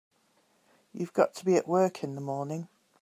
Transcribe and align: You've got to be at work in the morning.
You've 0.95 1.13
got 1.13 1.35
to 1.35 1.45
be 1.45 1.57
at 1.57 1.67
work 1.67 2.03
in 2.03 2.15
the 2.15 2.21
morning. 2.21 2.67